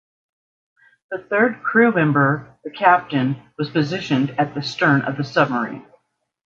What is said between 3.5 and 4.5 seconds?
was positioned